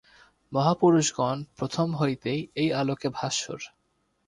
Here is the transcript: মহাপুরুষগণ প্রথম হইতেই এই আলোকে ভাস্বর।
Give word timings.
মহাপুরুষগণ 0.51 1.37
প্রথম 1.57 1.87
হইতেই 1.95 2.41
এই 2.55 2.69
আলোকে 2.73 3.07
ভাস্বর। 3.09 3.59